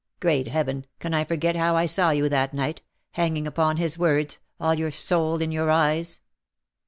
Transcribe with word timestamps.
Great 0.19 0.47
Heaven, 0.47 0.87
can 0.99 1.13
I 1.13 1.23
forget 1.23 1.55
how 1.55 1.75
I 1.75 1.85
saw 1.85 2.09
you 2.09 2.27
that 2.27 2.55
nighty 2.55 2.81
hanging 3.11 3.45
upon 3.45 3.77
his 3.77 3.99
words, 3.99 4.39
all 4.59 4.73
your 4.73 4.89
soul 4.89 5.43
in 5.43 5.51
your 5.51 5.69
eyes.'' 5.69 6.21